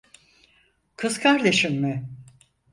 [0.97, 2.09] Kız kardeşim mi?